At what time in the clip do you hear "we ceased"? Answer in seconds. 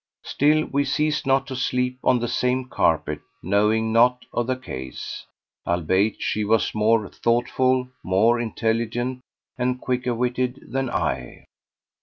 0.65-1.27